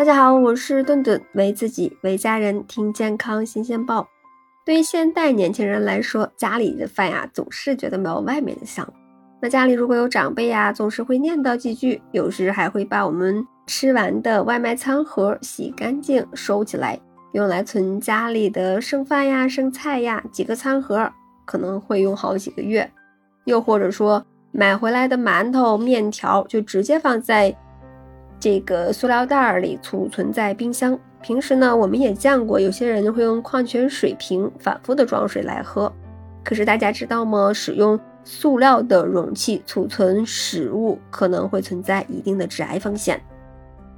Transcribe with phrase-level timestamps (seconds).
[0.00, 4.08] 大家好，我是顿顿，为自己为家人听健康新鲜报。
[4.64, 8.90] 对于现代年轻人来说，家里的饭呀总是觉得没有外面的香。
[9.42, 16.98] 那家里如果有长辈呀，总是会念叨几句，有时还会把我们吃完的外卖餐盒洗干净收起来，
[17.34, 20.24] 用来存家里的剩饭呀、剩菜呀。
[20.32, 21.12] 几个餐盒
[21.44, 22.90] 可能会用好几个月。
[23.44, 27.54] 又或者说，买回来的馒头、面条就直接放在。
[28.40, 30.98] 这个塑料袋里储存在冰箱。
[31.22, 35.92] 平时呢，我们也见过有些人会用矿泉水瓶反复的装水来喝。
[36.42, 37.52] 可是大家知道吗？
[37.52, 43.20] 使用塑料的容器储存食物可能会存在一定的致癌风险。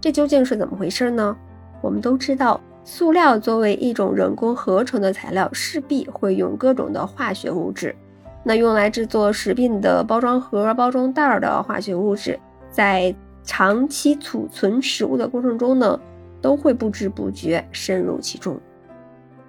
[0.01, 1.37] 这究竟是怎么回事呢？
[1.81, 7.95] 我们都知道，塑料作为一种人工合成的材料，势必会用各种的化学物质。
[8.43, 12.37] 那用来制作食品的包装盒、包装袋的化学物质，
[12.73, 13.15] 在
[13.45, 15.99] 长期储存食物的过程中呢，
[16.41, 18.59] 都会不知不觉渗入其中。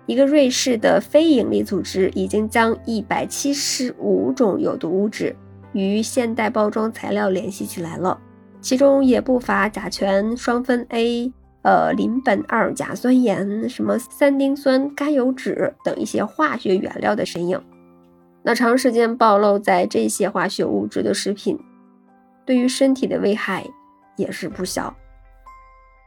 [0.05, 5.35] 一个瑞士的非营利组织已经将一百七十五种有毒物质
[5.71, 8.19] 与现代包装材料联系起来了，
[8.59, 11.31] 其中也不乏甲醛、双酚 A、
[11.61, 17.61] 呃邻苯二甲酸盐、什么三丁酸甘油酯等一些化学原料的身影。
[18.43, 21.57] 那长时间暴露在这些化学物质的食品，
[22.45, 23.65] 对于身体的危害。
[24.15, 24.95] 也是不小。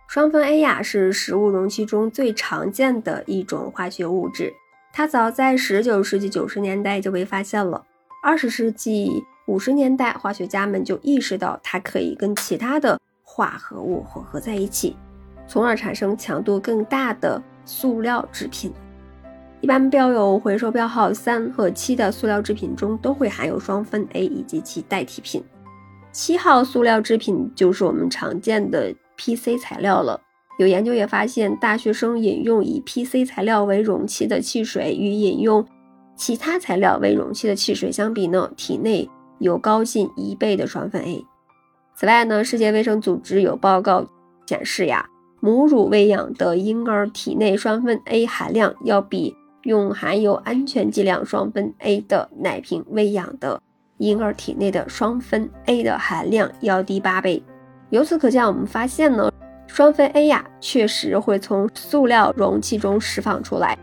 [0.08, 4.52] 双酚 A 呀是食物容器中最常见的一种化学物质，
[4.92, 7.84] 它早在19世纪90年代就被发现了。
[8.24, 14.96] 20世纪50年代，化学家们就意识到它可以跟其他的化合物混合在一起，
[15.48, 18.72] 从而产生强度更大的塑料制品。
[19.60, 25.42] 一般标有回收标号三和七的塑料制品中都会含有双酚 A 以及其代替品。
[26.16, 30.18] 七号塑料制品就是我们常见的 PC 材料了。
[30.58, 35.62] 有研究也发现，大学生饮用以 PC 材料为容器的汽水，与饮用
[36.16, 39.06] 其他材料为容器的汽水相比呢，体内
[39.40, 41.22] 有高近一倍的双酚 A。
[41.94, 44.06] 此外呢，世界卫生组织有报告
[44.46, 45.06] 显示呀，
[45.40, 53.60] 母乳喂养的婴儿体内双酚 A 含量要比用含有安全剂量双酚 A 的奶瓶喂养的。
[53.98, 57.42] 婴儿体内的双酚 A 的含量要低八倍，
[57.90, 59.32] 由此可见，我们发现呢，
[59.66, 63.76] 双酚 A 呀，确实会从塑料容器中释放出来。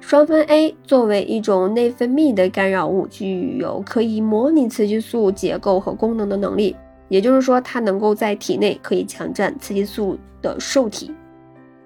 [0.00, 6.76] 双酚 A 作为一种内分泌的干扰物，具有可以模拟雌激素结构和功能的能力，
[7.08, 11.12] 也就是说，它能够在体内可以强占雌激素的受体，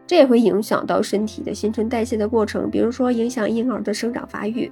[0.06, 4.70] 这也会影响到身体的新陈代谢的过程，比如说影响婴儿的生长发育。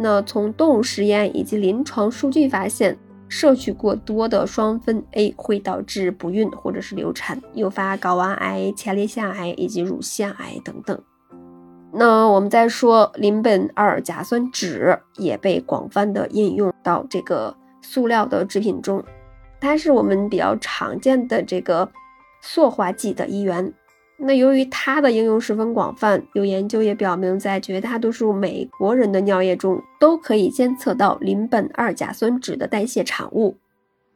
[0.00, 2.96] 那从动物实验以及临床数据发现，
[3.28, 10.96] 摄取过多的双酚 A 会导致不孕或者是流产，诱发睾丸癌、前列腺癌以及乳腺癌等等。
[11.92, 19.02] 那我们再说邻苯二甲酸酯也被广泛的应用到这个塑料的制品中，
[19.60, 21.90] 它是我们比较常见的这个
[22.40, 23.74] 塑化剂的一员。
[24.20, 33.56] 那由于它的应用十分广泛，有研究也表明，在绝大多数美国人的尿液中都可以监测到邻苯二甲酸酯的代谢产物。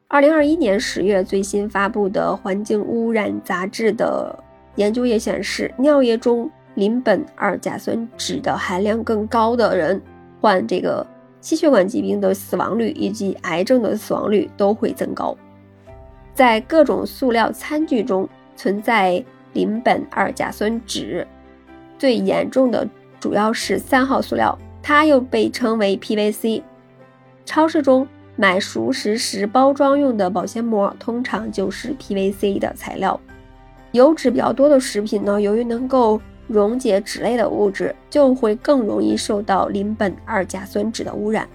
[0.09, 4.37] 二零二一年十月最新发布的《环境污染杂志》的
[4.75, 10.03] 研究也显示，尿液中邻苯二甲酸酯的含量更高的人，
[10.41, 11.07] 患这个
[11.41, 15.37] 心血管疾病的死亡率以及癌症的死亡率都会增高。
[16.35, 19.25] 在各种塑料餐具中存在。
[19.53, 21.27] 邻苯二甲酸酯
[21.99, 22.89] 最严重的
[23.21, 26.63] 主要是三号塑料，它又被称为 PVC。
[27.45, 33.21] 超市中买熟食时包装用的保鲜膜，通常就是 PVC 的材料。
[33.93, 41.47] 油脂比较多的食品呢，由于能够溶解脂类的物质，就会更容易受到邻苯二甲酸酯的污染。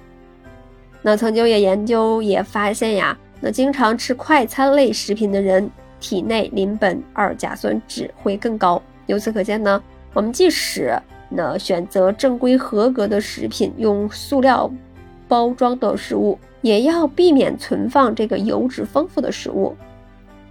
[1.01, 5.69] 那曾经也研究也发现呀，那经常吃快餐类食品的人。
[5.99, 8.81] 体内邻苯二甲酸酯会更高。
[9.05, 9.81] 由此可见呢，
[10.13, 10.94] 我们即使
[11.29, 14.71] 呢选择正规合格的食品，用塑料
[15.27, 19.75] 包装的食物，也要避免存放这个油脂丰富的食物。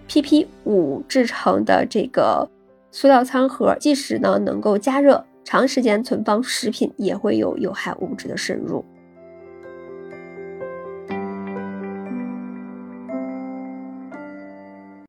[0.09, 2.49] PP 五制成的这个
[2.93, 8.85] 塑料餐盒，即使呢能够加热，长时间存放食品也会有有害物质的渗入。